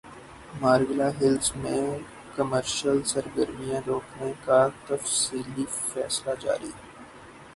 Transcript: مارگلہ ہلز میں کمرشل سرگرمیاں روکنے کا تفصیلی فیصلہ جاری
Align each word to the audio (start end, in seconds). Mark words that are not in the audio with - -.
مارگلہ 0.61 1.09
ہلز 1.19 1.51
میں 1.55 1.81
کمرشل 2.35 3.01
سرگرمیاں 3.03 3.81
روکنے 3.87 4.31
کا 4.45 4.59
تفصیلی 4.87 5.65
فیصلہ 5.83 6.33
جاری 6.41 6.71